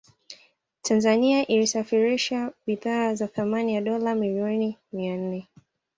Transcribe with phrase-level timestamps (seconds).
[0.81, 5.47] Tanzania ilisafirisha bidhaa za thamani ya dola milioni mia nne